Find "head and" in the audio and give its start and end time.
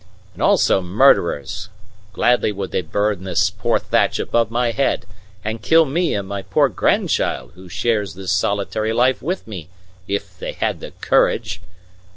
4.71-5.61